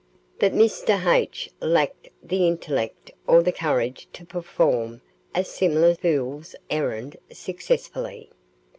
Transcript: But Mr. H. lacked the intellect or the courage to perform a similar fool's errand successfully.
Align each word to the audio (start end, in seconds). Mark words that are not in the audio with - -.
But 0.39 0.53
Mr. 0.53 0.97
H. 1.15 1.51
lacked 1.59 2.09
the 2.23 2.47
intellect 2.47 3.11
or 3.27 3.43
the 3.43 3.51
courage 3.51 4.07
to 4.13 4.25
perform 4.25 5.01
a 5.35 5.43
similar 5.43 5.93
fool's 5.93 6.55
errand 6.71 7.17
successfully. 7.31 8.31